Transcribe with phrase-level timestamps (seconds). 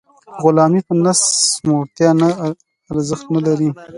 [0.41, 1.21] غلامي په نس
[1.67, 2.27] موړتیا نه
[2.91, 3.69] ارزښت نلري.